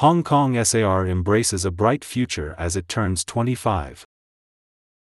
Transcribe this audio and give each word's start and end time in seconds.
Hong 0.00 0.22
Kong 0.22 0.64
SAR 0.64 1.06
embraces 1.06 1.66
a 1.66 1.70
bright 1.70 2.06
future 2.06 2.54
as 2.56 2.74
it 2.74 2.88
turns 2.88 3.22
25. 3.22 4.06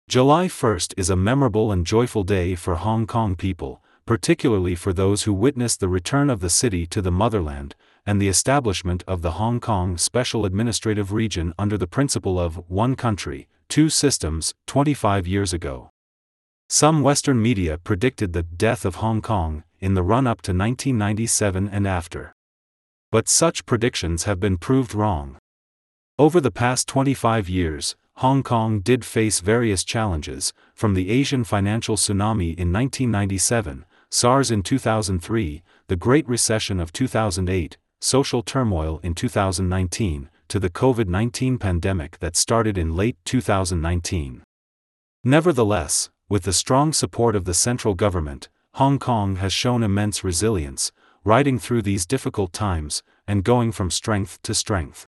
July 0.09 0.47
1st 0.47 0.95
is 0.97 1.07
a 1.07 1.15
memorable 1.15 1.71
and 1.71 1.85
joyful 1.85 2.23
day 2.23 2.55
for 2.55 2.73
Hong 2.73 3.05
Kong 3.05 3.35
people, 3.35 3.83
particularly 4.07 4.73
for 4.73 4.91
those 4.91 5.21
who 5.21 5.33
witnessed 5.33 5.81
the 5.81 5.87
return 5.87 6.31
of 6.31 6.39
the 6.39 6.49
city 6.49 6.87
to 6.87 6.99
the 6.99 7.11
motherland, 7.11 7.75
and 8.07 8.19
the 8.19 8.27
establishment 8.27 9.03
of 9.07 9.21
the 9.21 9.33
Hong 9.33 9.59
Kong 9.59 9.99
Special 9.99 10.47
Administrative 10.47 11.13
Region 11.13 11.53
under 11.59 11.77
the 11.77 11.85
principle 11.85 12.39
of 12.39 12.67
one 12.67 12.95
country, 12.95 13.47
two 13.69 13.87
systems, 13.87 14.55
25 14.65 15.27
years 15.27 15.53
ago. 15.53 15.91
Some 16.69 17.03
Western 17.03 17.39
media 17.39 17.77
predicted 17.77 18.33
the 18.33 18.41
death 18.41 18.83
of 18.83 18.95
Hong 18.95 19.21
Kong 19.21 19.63
in 19.79 19.93
the 19.93 20.01
run 20.01 20.25
up 20.25 20.41
to 20.41 20.53
1997 20.53 21.69
and 21.71 21.87
after. 21.87 22.33
But 23.11 23.27
such 23.27 23.65
predictions 23.65 24.23
have 24.23 24.39
been 24.39 24.57
proved 24.57 24.95
wrong. 24.95 25.37
Over 26.17 26.39
the 26.39 26.51
past 26.51 26.87
25 26.87 27.49
years, 27.49 27.95
Hong 28.17 28.41
Kong 28.41 28.79
did 28.79 29.03
face 29.03 29.39
various 29.39 29.83
challenges, 29.83 30.53
from 30.73 30.93
the 30.93 31.09
Asian 31.09 31.43
financial 31.43 31.97
tsunami 31.97 32.55
in 32.57 32.71
1997, 32.71 33.85
SARS 34.09 34.51
in 34.51 34.63
2003, 34.63 35.63
the 35.87 35.95
Great 35.95 36.27
Recession 36.27 36.79
of 36.79 36.93
2008, 36.93 37.77
social 37.99 38.43
turmoil 38.43 38.99
in 39.03 39.13
2019, 39.13 40.29
to 40.47 40.59
the 40.59 40.69
COVID 40.69 41.07
19 41.07 41.57
pandemic 41.57 42.19
that 42.19 42.35
started 42.35 42.77
in 42.77 42.95
late 42.95 43.17
2019. 43.25 44.43
Nevertheless, 45.23 46.09
with 46.29 46.43
the 46.43 46.53
strong 46.53 46.93
support 46.93 47.35
of 47.35 47.45
the 47.45 47.53
central 47.53 47.93
government, 47.93 48.49
Hong 48.75 48.99
Kong 48.99 49.35
has 49.37 49.51
shown 49.51 49.83
immense 49.83 50.23
resilience, 50.23 50.91
riding 51.23 51.59
through 51.59 51.81
these 51.81 52.05
difficult 52.05 52.53
times, 52.53 53.03
and 53.27 53.43
going 53.43 53.71
from 53.71 53.91
strength 53.91 54.41
to 54.43 54.53
strength. 54.53 55.05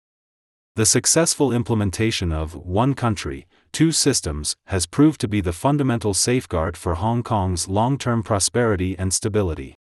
The 0.76 0.86
successful 0.86 1.52
implementation 1.52 2.32
of 2.32 2.56
one 2.56 2.94
country, 2.94 3.46
two 3.74 3.92
systems 3.92 4.56
has 4.68 4.86
proved 4.86 5.20
to 5.22 5.28
be 5.28 5.42
the 5.42 5.52
fundamental 5.52 6.14
safeguard 6.14 6.78
for 6.78 6.96
Hong 6.96 7.24
Kong's 7.24 7.68
long 7.68 7.98
term 7.98 8.24
prosperity 8.24 8.98
and 8.98 9.14
stability. 9.14 9.76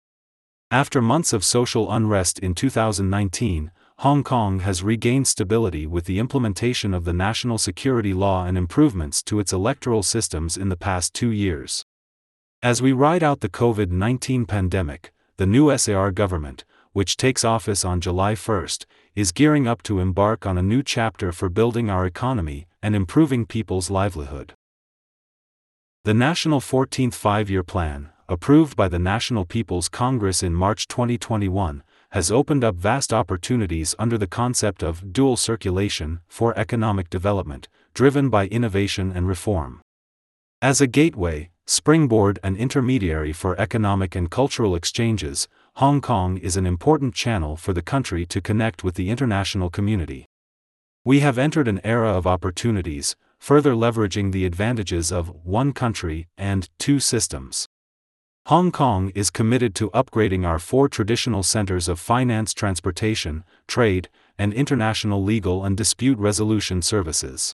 After 0.71 1.01
months 1.01 1.33
of 1.33 1.43
social 1.43 1.91
unrest 1.91 2.39
in 2.39 2.55
2019, 2.55 3.71
Hong 3.99 4.23
Kong 4.23 4.59
has 4.59 4.83
regained 4.83 5.27
stability 5.27 5.87
with 5.87 6.05
the 6.05 6.19
implementation 6.19 6.93
of 6.93 7.03
the 7.03 7.13
national 7.13 7.57
security 7.57 8.13
law 8.13 8.45
and 8.45 8.57
improvements 8.57 9.23
to 9.23 9.39
its 9.39 9.51
electoral 9.51 10.03
systems 10.03 10.55
in 10.55 10.69
the 10.69 10.77
past 10.77 11.13
two 11.13 11.31
years. 11.31 11.83
As 12.61 12.81
we 12.81 12.91
ride 12.91 13.23
out 13.23 13.41
the 13.41 13.49
COVID 13.49 13.89
19 13.89 14.45
pandemic, 14.45 15.11
the 15.37 15.45
new 15.45 15.75
SAR 15.77 16.11
government, 16.11 16.65
which 16.93 17.15
takes 17.15 17.45
office 17.45 17.85
on 17.85 18.01
July 18.01 18.33
1, 18.33 18.67
is 19.13 19.31
gearing 19.31 19.67
up 19.67 19.83
to 19.83 19.99
embark 19.99 20.47
on 20.47 20.57
a 20.57 20.63
new 20.63 20.81
chapter 20.81 21.31
for 21.31 21.47
building 21.47 21.91
our 21.91 22.07
economy 22.07 22.65
and 22.81 22.95
improving 22.95 23.45
people's 23.45 23.91
livelihood. 23.91 24.55
The 26.05 26.15
National 26.15 26.59
14th 26.59 27.13
Five 27.13 27.51
Year 27.51 27.61
Plan, 27.61 28.09
approved 28.27 28.75
by 28.75 28.87
the 28.87 28.97
National 28.97 29.45
People's 29.45 29.89
Congress 29.89 30.41
in 30.41 30.55
March 30.55 30.87
2021, 30.87 31.83
has 32.11 32.31
opened 32.31 32.63
up 32.63 32.75
vast 32.75 33.13
opportunities 33.13 33.93
under 33.99 34.17
the 34.17 34.25
concept 34.25 34.81
of 34.81 35.13
dual 35.13 35.37
circulation 35.37 36.19
for 36.27 36.57
economic 36.57 37.11
development, 37.11 37.67
driven 37.93 38.29
by 38.29 38.47
innovation 38.47 39.11
and 39.11 39.27
reform. 39.27 39.81
As 40.63 40.81
a 40.81 40.87
gateway, 40.87 41.51
springboard, 41.67 42.39
and 42.41 42.55
intermediary 42.55 43.33
for 43.33 43.59
economic 43.59 44.15
and 44.15 44.31
cultural 44.31 44.73
exchanges, 44.73 45.49
Hong 45.75 45.99
Kong 45.99 46.37
is 46.37 46.55
an 46.55 46.65
important 46.65 47.13
channel 47.13 47.57
for 47.57 47.73
the 47.73 47.81
country 47.81 48.25
to 48.27 48.41
connect 48.41 48.85
with 48.85 48.95
the 48.95 49.09
international 49.09 49.69
community. 49.69 50.25
We 51.03 51.19
have 51.19 51.37
entered 51.37 51.67
an 51.67 51.81
era 51.83 52.09
of 52.09 52.25
opportunities, 52.25 53.17
further 53.37 53.73
leveraging 53.73 54.31
the 54.31 54.45
advantages 54.45 55.11
of 55.11 55.45
one 55.45 55.73
country 55.73 56.27
and 56.37 56.69
two 56.79 57.01
systems. 57.01 57.67
Hong 58.47 58.71
Kong 58.71 59.11
is 59.13 59.29
committed 59.29 59.75
to 59.75 59.89
upgrading 59.89 60.47
our 60.47 60.59
four 60.59 60.87
traditional 60.87 61.43
centers 61.43 61.89
of 61.89 61.99
finance, 61.99 62.53
transportation, 62.53 63.43
trade, 63.67 64.07
and 64.39 64.53
international 64.53 65.21
legal 65.21 65.65
and 65.65 65.75
dispute 65.75 66.17
resolution 66.17 66.81
services. 66.81 67.53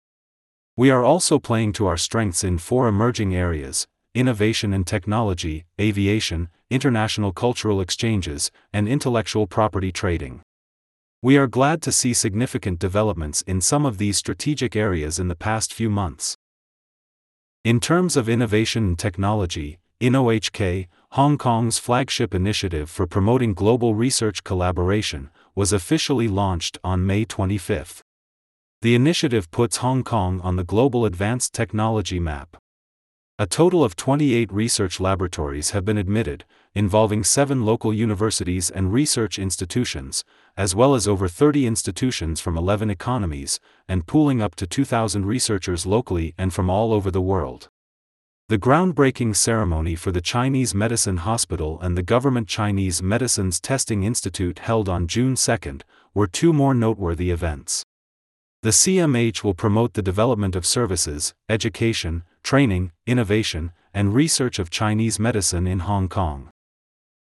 We 0.77 0.91
are 0.91 1.03
also 1.03 1.39
playing 1.39 1.73
to 1.75 1.87
our 1.87 1.97
strengths 1.97 2.45
in 2.45 2.59
four 2.59 2.89
emerging 2.89 3.35
areas 3.35 3.87
innovation 4.15 4.75
and 4.75 4.87
technology, 4.87 5.65
aviation, 5.81 6.49
international 6.69 7.33
cultural 7.33 7.81
exchanges, 7.81 8.51
and 8.73 8.87
intellectual 8.87 9.47
property 9.47 9.91
trading. 9.91 10.43
We 11.23 11.37
are 11.37 11.47
glad 11.47 11.81
to 11.83 11.93
see 11.93 12.13
significant 12.13 12.79
developments 12.79 13.43
in 13.43 13.61
some 13.61 13.87
of 13.87 13.99
these 13.99 14.19
strategic 14.19 14.77
areas 14.77 15.19
in 15.19 15.29
the 15.29 15.37
past 15.37 15.73
few 15.73 15.89
months. 15.89 16.37
In 17.65 17.81
terms 17.81 18.17
of 18.17 18.29
innovation 18.29 18.85
and 18.89 18.99
technology, 18.99 19.79
InnoHK, 20.01 20.89
Hong 21.13 21.39
Kong's 21.39 21.79
flagship 21.79 22.35
initiative 22.35 22.91
for 22.91 23.07
promoting 23.07 23.55
global 23.55 23.95
research 23.95 24.43
collaboration, 24.43 25.31
was 25.55 25.73
officially 25.73 26.27
launched 26.27 26.77
on 26.83 27.07
May 27.07 27.25
25. 27.25 28.03
The 28.83 28.95
initiative 28.95 29.51
puts 29.51 29.77
Hong 29.77 30.03
Kong 30.03 30.41
on 30.41 30.57
the 30.57 30.65
global 30.65 31.05
advanced 31.07 31.55
technology 31.55 32.19
map. 32.19 32.57
A 33.43 33.47
total 33.47 33.83
of 33.83 33.97
28 33.97 34.53
research 34.53 35.01
laboratories 35.01 35.71
have 35.71 35.85
been 35.85 35.99
admitted, 35.99 36.45
involving 36.75 37.25
seven 37.25 37.65
local 37.65 37.93
universities 37.93 38.71
and 38.71 38.93
research 38.93 39.37
institutions, 39.37 40.23
as 40.57 40.77
well 40.77 40.95
as 40.95 41.09
over 41.09 41.27
30 41.27 41.67
institutions 41.67 42.41
from 42.41 42.57
11 42.57 42.89
economies, 42.89 43.59
and 43.89 44.07
pooling 44.07 44.41
up 44.41 44.55
to 44.55 44.67
2,000 44.69 45.27
researchers 45.27 45.85
locally 45.85 46.37
and 46.39 46.55
from 46.55 46.71
all 46.71 46.93
over 46.93 47.11
the 47.11 47.21
world. 47.21 47.69
The 48.49 48.59
groundbreaking 48.59 49.35
ceremony 49.35 49.97
for 49.97 50.13
the 50.13 50.21
Chinese 50.21 50.73
Medicine 50.73 51.17
Hospital 51.17 51.81
and 51.81 51.99
the 51.99 52.05
Government 52.05 52.47
Chinese 52.47 53.03
Medicines 53.03 53.61
Testing 53.61 54.05
Institute 54.05 54.61
held 54.61 54.89
on 54.89 55.09
June 55.09 55.35
2 55.35 55.79
were 56.15 56.29
two 56.29 56.53
more 56.53 56.75
noteworthy 56.75 57.33
events. 57.33 57.83
The 58.63 58.71
CMH 58.71 59.43
will 59.43 59.55
promote 59.55 59.95
the 59.95 60.03
development 60.03 60.55
of 60.55 60.65
services, 60.65 61.35
education, 61.49 62.23
training, 62.43 62.93
innovation, 63.07 63.73
and 63.95 64.15
research 64.15 64.59
of 64.59 64.71
Chinese 64.71 65.19
medicine 65.19 65.67
in 65.67 65.81
Hong 65.81 66.09
Kong. 66.09 66.51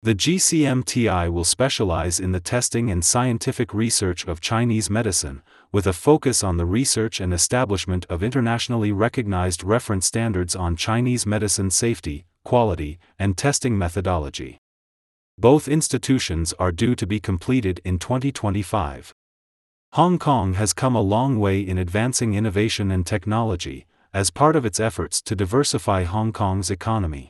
The 0.03 0.15
GCMTI 0.15 1.33
will 1.33 1.45
specialize 1.45 2.21
in 2.21 2.33
the 2.33 2.41
testing 2.41 2.91
and 2.91 3.03
scientific 3.03 3.73
research 3.73 4.27
of 4.27 4.41
Chinese 4.41 4.91
medicine, 4.91 5.43
with 5.73 5.87
a 5.87 5.95
focus 5.95 6.45
on 6.45 6.59
the 6.59 6.67
research 6.67 7.21
and 7.21 7.33
establishment 7.33 8.05
of 8.11 8.23
internationally 8.23 8.93
recognized 8.93 9.65
reference 9.65 10.05
standards 10.07 10.55
on 10.55 10.77
Chinese 10.77 11.25
medicine 11.25 11.71
safety, 11.71 12.27
quality, 12.45 12.99
and 13.19 13.39
testing 13.39 13.79
methodology. 13.79 14.59
Both 15.39 15.69
institutions 15.69 16.53
are 16.59 16.71
due 16.71 16.95
to 16.97 17.07
be 17.07 17.19
completed 17.19 17.81
in 17.85 17.99
2025. 17.99 19.15
Hong 19.93 20.19
Kong 20.19 20.55
has 20.55 20.73
come 20.73 20.95
a 20.95 21.01
long 21.01 21.41
way 21.41 21.61
in 21.61 21.79
advancing 21.79 22.35
innovation 22.35 22.91
and 22.91 23.07
technology, 23.07 23.87
as 24.15 24.31
part 24.31 24.55
of 24.55 24.65
its 24.65 24.79
efforts 24.79 25.21
to 25.21 25.35
diversify 25.35 26.05
Hong 26.05 26.33
Kong's 26.33 26.71
economy. 26.71 27.29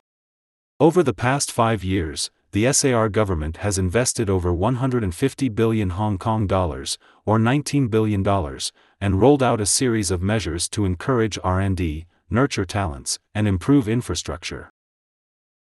Over 0.79 1.01
the 1.01 1.15
past 1.15 1.51
five 1.51 1.83
years, 1.83 2.29
the 2.51 2.71
SAR 2.71 3.09
government 3.09 3.57
has 3.57 3.79
invested 3.79 4.29
over 4.29 4.53
150 4.53 5.49
billion 5.49 5.89
Hong 5.89 6.19
Kong 6.19 6.45
dollars, 6.45 6.99
or 7.25 7.39
19 7.39 7.87
billion 7.87 8.21
dollars, 8.21 8.71
and 9.01 9.19
rolled 9.19 9.41
out 9.41 9.59
a 9.59 9.65
series 9.65 10.11
of 10.11 10.21
measures 10.21 10.69
to 10.69 10.85
encourage 10.85 11.39
R&D, 11.43 12.05
nurture 12.29 12.65
talents, 12.65 13.17
and 13.33 13.47
improve 13.47 13.89
infrastructure. 13.89 14.69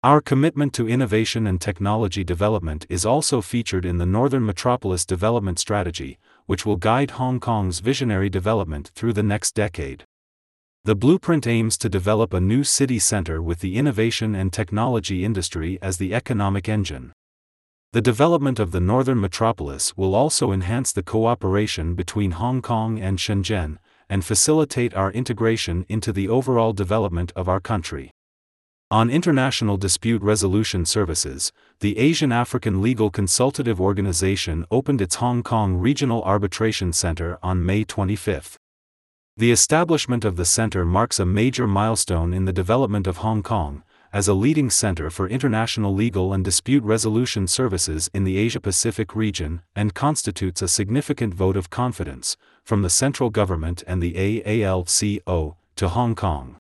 Our 0.04 0.22
commitment 0.22 0.74
to 0.74 0.90
innovation 0.90 1.46
and 1.46 1.62
technology 1.62 2.24
development 2.24 2.88
is 2.90 3.06
also 3.06 3.42
featured 3.42 3.86
in 3.86 4.00
the 4.00 4.08
Northern 4.08 4.44
Metropolis 4.44 5.06
Development 5.06 5.60
Strategy, 5.60 6.18
which 6.48 6.66
will 6.66 6.78
guide 6.78 7.12
Hong 7.12 7.40
Kong's 7.40 7.80
visionary 7.80 8.28
development 8.28 8.90
through 8.96 9.14
the 9.14 9.22
next 9.22 9.54
decade. 9.54 10.06
The 10.84 10.96
blueprint 10.96 11.46
aims 11.46 11.78
to 11.78 11.90
develop 11.90 12.34
a 12.34 12.42
new 12.42 12.64
city 12.64 12.98
center 12.98 13.40
with 13.40 13.60
the 13.60 13.78
innovation 13.78 14.34
and 14.34 14.52
technology 14.52 15.24
industry 15.24 15.78
as 15.80 15.98
the 15.98 16.12
economic 16.12 16.68
engine. 16.68 17.14
The 17.94 18.02
development 18.02 18.58
of 18.58 18.72
the 18.72 18.80
northern 18.80 19.22
metropolis 19.22 19.96
will 19.96 20.16
also 20.16 20.52
enhance 20.52 20.92
the 20.92 21.04
cooperation 21.04 21.94
between 21.94 22.32
Hong 22.32 22.64
Kong 22.64 23.00
and 23.00 23.20
Shenzhen, 23.20 23.78
and 24.10 24.26
facilitate 24.26 24.96
our 24.96 25.12
integration 25.12 25.86
into 25.88 26.12
the 26.12 26.28
overall 26.28 26.74
development 26.74 27.32
of 27.36 27.48
our 27.48 27.60
country. 27.60 28.10
On 28.90 29.12
international 29.12 29.78
dispute 29.78 30.24
resolution 30.24 30.86
services, 30.86 31.52
the 31.82 31.96
Asian 32.00 32.32
African 32.32 32.82
Legal 32.82 33.12
Consultative 33.12 33.80
Organization 33.80 34.66
opened 34.72 35.00
its 35.00 35.16
Hong 35.16 35.44
Kong 35.44 35.76
Regional 35.76 36.24
Arbitration 36.24 36.92
Center 36.92 37.38
on 37.44 37.64
May 37.64 37.84
25. 37.84 38.58
The 39.38 39.52
establishment 39.52 40.26
of 40.26 40.36
the 40.36 40.46
center 40.46 40.84
marks 40.84 41.18
a 41.18 41.26
major 41.26 41.66
milestone 41.66 42.34
in 42.34 42.46
the 42.46 42.54
development 42.54 43.08
of 43.08 43.18
Hong 43.18 43.42
Kong, 43.42 43.84
as 44.12 44.28
a 44.28 44.34
leading 44.34 44.70
center 44.70 45.10
for 45.10 45.28
international 45.28 45.94
legal 45.94 46.34
and 46.34 46.44
dispute 46.44 46.84
resolution 46.84 47.48
services 47.48 48.10
in 48.14 48.26
the 48.26 48.38
Asia 48.38 48.60
Pacific 48.60 49.16
region 49.16 49.62
and 49.74 49.94
constitutes 49.94 50.62
a 50.62 50.68
significant 50.68 51.34
vote 51.34 51.56
of 51.56 51.70
confidence 51.70 52.36
from 52.64 52.82
the 52.82 52.90
central 52.90 53.30
government 53.30 53.84
and 53.88 54.04
the 54.04 54.14
AALCO 54.16 55.56
to 55.78 55.88
Hong 55.88 56.14
Kong. 56.14 56.58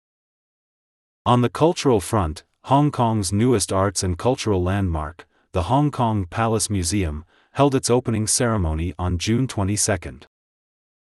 On 1.24 1.42
the 1.42 1.48
cultural 1.48 2.00
front, 2.00 2.42
Hong 2.64 2.90
Kong's 2.90 3.32
newest 3.32 3.72
arts 3.72 4.02
and 4.02 4.18
cultural 4.18 4.60
landmark, 4.60 5.24
the 5.52 5.64
Hong 5.64 5.92
Kong 5.92 6.26
Palace 6.26 6.68
Museum, 6.68 7.24
held 7.52 7.76
its 7.76 7.88
opening 7.88 8.26
ceremony 8.26 8.92
on 8.98 9.18
June 9.18 9.46
22. 9.46 10.26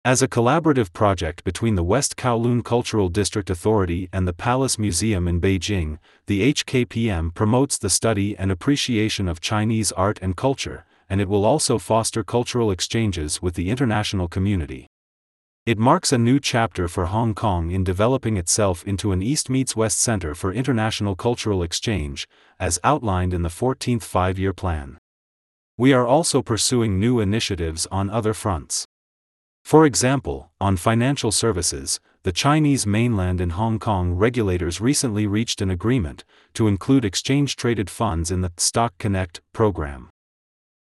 As 0.06 0.20
a 0.20 0.28
collaborative 0.28 0.92
project 0.92 1.44
between 1.44 1.76
the 1.76 1.82
West 1.82 2.14
Kowloon 2.14 2.62
Cultural 2.62 3.08
District 3.08 3.48
Authority 3.48 4.10
and 4.12 4.28
the 4.28 4.34
Palace 4.34 4.78
Museum 4.78 5.26
in 5.26 5.40
Beijing, 5.40 5.96
the 6.26 6.52
HKPM 6.52 7.32
promotes 7.32 7.78
the 7.78 7.88
study 7.88 8.36
and 8.36 8.52
appreciation 8.52 9.28
of 9.28 9.40
Chinese 9.40 9.92
art 9.92 10.18
and 10.20 10.36
culture, 10.36 10.84
and 11.08 11.22
it 11.22 11.28
will 11.30 11.46
also 11.46 11.78
foster 11.78 12.22
cultural 12.22 12.70
exchanges 12.70 13.40
with 13.40 13.54
the 13.54 13.70
international 13.70 14.28
community. 14.28 14.86
It 15.64 15.78
marks 15.78 16.12
a 16.12 16.18
new 16.18 16.38
chapter 16.38 16.86
for 16.86 17.06
Hong 17.06 17.34
Kong 17.34 17.70
in 17.70 17.82
developing 17.82 18.36
itself 18.36 18.86
into 18.86 19.10
an 19.10 19.22
East 19.22 19.48
meets 19.48 19.74
West 19.74 19.98
center 19.98 20.34
for 20.34 20.52
international 20.52 21.16
cultural 21.16 21.62
exchange, 21.62 22.28
as 22.60 22.78
outlined 22.84 23.32
in 23.32 23.40
the 23.40 23.48
14th 23.48 24.02
Five 24.02 24.38
Year 24.38 24.52
Plan. 24.52 24.98
We 25.78 25.94
are 25.94 26.06
also 26.06 26.42
pursuing 26.42 27.00
new 27.00 27.20
initiatives 27.20 27.86
on 27.90 28.10
other 28.10 28.34
fronts. 28.34 28.84
For 29.64 29.87
example, 29.87 30.50
on 30.61 30.76
financial 30.76 31.32
services, 31.32 31.99
the 32.22 32.32
Chinese 32.32 32.87
mainland 32.87 33.40
and 33.40 33.52
Hong 33.52 33.78
Kong 33.78 34.12
regulators 34.12 34.78
recently 34.78 35.26
reached 35.26 35.62
an 35.62 35.70
agreement 35.70 36.22
to 36.52 36.69
include 36.69 37.02
exchange 37.02 37.56
traded 37.56 37.88
funds 37.88 38.31
in 38.31 38.43
the 38.43 38.52
Stock 38.58 38.93
Connect 38.99 39.40
program. 39.55 40.11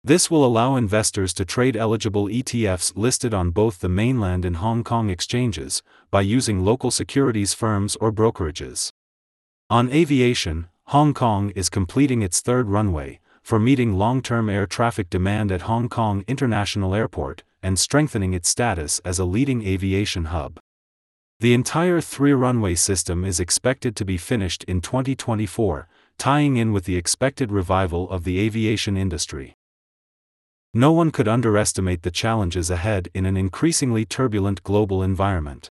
This 0.04 0.30
will 0.30 0.44
allow 0.44 0.76
investors 0.76 1.34
to 1.34 1.44
trade 1.44 1.76
eligible 1.76 2.28
ETFs 2.28 2.96
listed 2.96 3.34
on 3.34 3.50
both 3.50 3.80
the 3.80 3.88
mainland 3.88 4.44
and 4.44 4.56
Hong 4.56 4.84
Kong 4.84 5.10
exchanges 5.10 5.82
by 6.12 6.20
using 6.20 6.64
local 6.64 6.92
securities 6.92 7.54
firms 7.54 7.96
or 7.96 8.12
brokerages. 8.12 8.90
On 9.68 9.90
aviation, 9.90 10.68
Hong 10.86 11.14
Kong 11.14 11.50
is 11.56 11.68
completing 11.68 12.22
its 12.22 12.40
third 12.40 12.68
runway 12.68 13.18
for 13.42 13.58
meeting 13.58 13.98
long 13.98 14.22
term 14.22 14.48
air 14.48 14.68
traffic 14.68 15.10
demand 15.10 15.50
at 15.50 15.62
Hong 15.62 15.88
Kong 15.88 16.22
International 16.28 16.94
Airport 16.94 17.42
and 17.62 17.78
strengthening 17.78 18.34
its 18.34 18.48
status 18.48 19.00
as 19.04 19.18
a 19.18 19.24
leading 19.24 19.66
aviation 19.66 20.26
hub. 20.26 20.58
The 21.40 21.54
entire 21.54 22.00
three 22.00 22.32
runway 22.32 22.74
system 22.74 23.24
is 23.24 23.38
expected 23.38 23.94
to 23.96 24.04
be 24.04 24.16
finished 24.16 24.64
in 24.64 24.80
2024, 24.80 25.88
tying 26.18 26.56
in 26.56 26.72
with 26.72 26.84
the 26.84 26.96
expected 26.96 27.52
revival 27.52 28.10
of 28.10 28.24
the 28.24 28.40
aviation 28.40 28.96
industry. 28.96 29.54
No 30.74 30.92
one 30.92 31.10
could 31.10 31.28
underestimate 31.28 32.02
the 32.02 32.10
challenges 32.10 32.70
ahead 32.70 33.08
in 33.14 33.24
an 33.24 33.36
increasingly 33.36 34.04
turbulent 34.04 34.62
global 34.62 35.02
environment. 35.02 35.70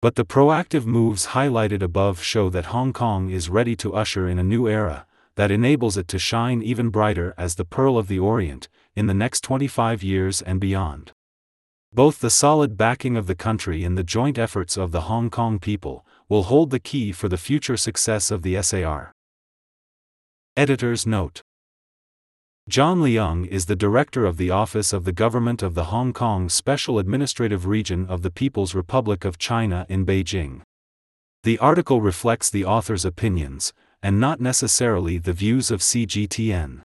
But 0.00 0.16
the 0.16 0.24
proactive 0.24 0.84
moves 0.84 1.28
highlighted 1.28 1.82
above 1.82 2.22
show 2.22 2.50
that 2.50 2.66
Hong 2.66 2.92
Kong 2.92 3.30
is 3.30 3.48
ready 3.48 3.74
to 3.76 3.94
usher 3.94 4.28
in 4.28 4.38
a 4.38 4.44
new 4.44 4.68
era 4.68 5.06
that 5.36 5.50
enables 5.50 5.96
it 5.96 6.08
to 6.08 6.18
shine 6.18 6.62
even 6.62 6.90
brighter 6.90 7.34
as 7.38 7.54
the 7.54 7.64
Pearl 7.64 7.98
of 7.98 8.08
the 8.08 8.18
Orient, 8.18 8.68
in 8.94 9.06
the 9.06 9.14
next 9.14 9.42
25 9.42 10.02
years 10.02 10.42
and 10.42 10.60
beyond. 10.60 11.12
Both 11.94 12.20
the 12.20 12.30
solid 12.30 12.76
backing 12.76 13.16
of 13.16 13.26
the 13.26 13.34
country 13.34 13.84
and 13.84 13.98
the 13.98 14.04
joint 14.04 14.38
efforts 14.38 14.76
of 14.76 14.92
the 14.92 15.02
Hong 15.02 15.28
Kong 15.28 15.58
people 15.58 16.06
will 16.28 16.44
hold 16.44 16.70
the 16.70 16.80
key 16.80 17.12
for 17.12 17.28
the 17.28 17.36
future 17.36 17.76
success 17.76 18.30
of 18.30 18.42
the 18.42 18.60
SAR. 18.62 19.12
Editor's 20.56 21.06
Note 21.06 21.42
John 22.68 23.00
Leung 23.00 23.46
is 23.46 23.66
the 23.66 23.76
director 23.76 24.24
of 24.24 24.36
the 24.36 24.50
Office 24.50 24.92
of 24.92 25.04
the 25.04 25.12
Government 25.12 25.62
of 25.62 25.74
the 25.74 25.84
Hong 25.84 26.12
Kong 26.12 26.48
Special 26.48 26.98
Administrative 26.98 27.66
Region 27.66 28.06
of 28.06 28.22
the 28.22 28.30
People's 28.30 28.74
Republic 28.74 29.24
of 29.24 29.36
China 29.36 29.84
in 29.88 30.06
Beijing. 30.06 30.62
The 31.42 31.58
article 31.58 32.00
reflects 32.00 32.48
the 32.48 32.64
author's 32.64 33.04
opinions, 33.04 33.72
and 34.02 34.20
not 34.20 34.40
necessarily 34.40 35.18
the 35.18 35.32
views 35.32 35.70
of 35.70 35.80
CGTN. 35.80 36.80